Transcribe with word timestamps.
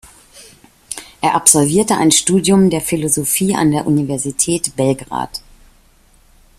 Er 1.21 1.35
absolvierte 1.35 1.95
ein 1.95 2.09
Studium 2.11 2.71
der 2.71 2.81
Philosophie 2.81 3.53
an 3.55 3.69
der 3.69 3.85
Universität 3.85 4.75
Belgrad. 4.75 5.43